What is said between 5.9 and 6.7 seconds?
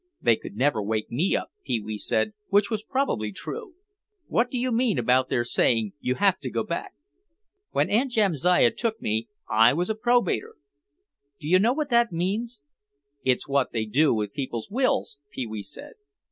you have to go